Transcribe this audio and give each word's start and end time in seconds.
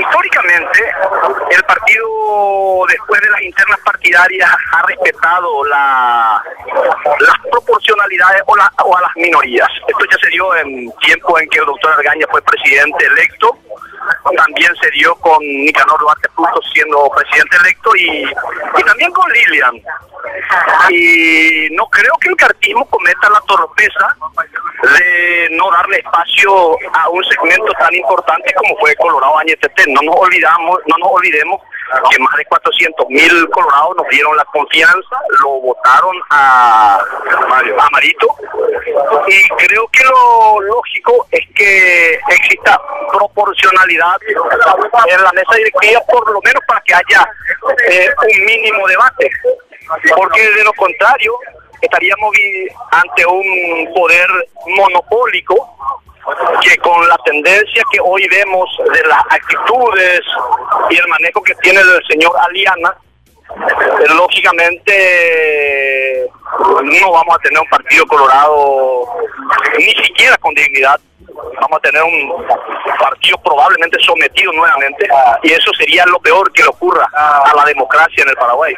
históricamente 0.00 0.92
el 1.50 1.62
partido 1.64 2.86
después 2.88 3.20
de 3.20 3.30
las 3.30 3.42
internas 3.42 3.78
partidarias 3.84 4.50
ha 4.72 4.82
respetado 4.86 5.64
la, 5.64 6.42
las 7.20 7.38
proporcionalidades 7.50 8.42
o, 8.46 8.56
la, 8.56 8.72
o 8.84 8.96
a 8.96 9.02
las 9.02 9.10
minorías. 9.16 9.68
Esto 9.86 10.04
ya 10.10 10.18
se 10.18 10.30
dio 10.30 10.54
en 10.56 10.92
tiempo 11.00 11.38
en 11.38 11.48
que 11.48 11.58
el 11.58 11.66
doctor 11.66 11.92
Argaña 11.92 12.26
fue 12.30 12.42
presidente 12.42 13.06
electo 13.06 13.58
también 14.36 14.74
se 14.80 14.90
dio 14.90 15.14
con 15.16 15.38
Nicanor 15.40 16.00
Duarte 16.00 16.28
Frutos 16.34 16.64
siendo 16.72 17.10
presidente 17.10 17.56
electo 17.56 17.96
y, 17.96 18.22
y 18.22 18.82
también 18.84 19.12
con 19.12 19.30
Lilian. 19.32 19.74
Y 20.90 21.68
no 21.72 21.86
creo 21.88 22.14
que 22.20 22.28
el 22.28 22.36
cartismo 22.36 22.84
cometa 22.86 23.28
la 23.30 23.40
torpeza 23.42 24.16
de 24.82 25.48
no 25.52 25.70
darle 25.70 25.98
espacio 25.98 26.76
a 26.92 27.08
un 27.08 27.24
segmento 27.24 27.72
tan 27.78 27.94
importante 27.94 28.52
como 28.54 28.76
fue 28.78 28.94
Colorado 28.96 29.38
Añetete. 29.38 29.84
No 29.88 30.00
nos 30.02 30.16
olvidamos, 30.16 30.80
no 30.86 30.96
nos 30.98 31.10
olvidemos 31.12 31.60
que 32.10 32.18
más 32.18 32.36
de 32.36 32.44
400 32.44 33.08
mil 33.08 33.48
colorados 33.50 33.96
nos 33.96 34.08
dieron 34.08 34.36
la 34.36 34.44
confianza, 34.46 35.16
lo 35.42 35.48
votaron 35.60 36.16
a, 36.30 36.98
a 36.98 37.90
Marito 37.90 38.26
y 39.26 39.48
creo 39.66 39.88
que 39.88 40.04
lo 40.04 40.60
lógico 40.60 41.26
es 41.30 41.46
que 41.54 42.20
exista 42.30 42.77
proporcionalidad 43.38 44.18
en 44.26 45.22
la 45.22 45.30
mesa 45.32 45.54
directiva 45.56 46.00
por 46.08 46.28
lo 46.32 46.40
menos 46.42 46.60
para 46.66 46.80
que 46.80 46.94
haya 46.94 47.30
eh, 47.88 48.08
un 48.18 48.44
mínimo 48.44 48.86
debate 48.88 49.30
porque 50.16 50.50
de 50.50 50.64
lo 50.64 50.72
contrario 50.72 51.38
estaríamos 51.80 52.34
ante 52.90 53.24
un 53.26 53.92
poder 53.94 54.28
monopólico 54.66 55.76
que 56.62 56.76
con 56.78 57.06
la 57.08 57.16
tendencia 57.24 57.82
que 57.90 58.00
hoy 58.02 58.26
vemos 58.28 58.68
de 58.92 59.02
las 59.08 59.22
actitudes 59.30 60.20
y 60.90 60.96
el 60.96 61.08
manejo 61.08 61.42
que 61.42 61.54
tiene 61.56 61.80
el 61.80 62.02
señor 62.06 62.32
Aliana, 62.38 62.94
eh, 63.50 64.14
lógicamente 64.14 66.28
no 66.82 67.12
vamos 67.12 67.34
a 67.34 67.38
tener 67.38 67.58
un 67.60 67.68
partido 67.68 68.06
colorado 68.06 69.08
ni 69.78 69.94
siquiera 70.04 70.36
con 70.36 70.54
dignidad. 70.54 71.00
Vamos 71.60 71.78
a 71.78 71.80
tener 71.80 72.02
un 72.02 72.46
partido 72.98 73.38
probablemente 73.38 73.98
sometido 74.00 74.52
nuevamente 74.52 75.08
y 75.42 75.52
eso 75.52 75.70
sería 75.78 76.04
lo 76.06 76.18
peor 76.18 76.52
que 76.52 76.62
le 76.62 76.68
ocurra 76.68 77.08
a 77.12 77.52
la 77.54 77.64
democracia 77.64 78.22
en 78.22 78.30
el 78.30 78.36
Paraguay. 78.36 78.74